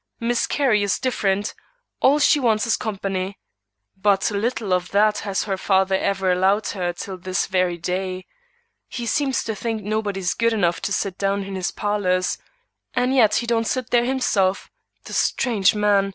[0.19, 1.53] Miss Carrie is different;
[1.99, 3.37] all she wants is company.
[3.95, 8.25] But little of that has her father ever allowed her till this very day.
[8.87, 12.39] He seems to think nobody is good enough to sit down in his parlors;
[12.95, 14.71] and yet he don't sit there himself,
[15.03, 16.09] the strange man!